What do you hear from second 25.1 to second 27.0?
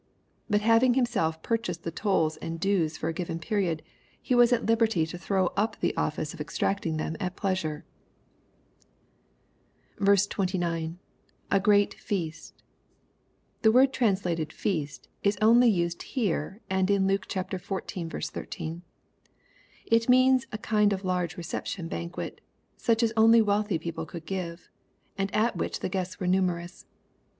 and at which the guests were numerous.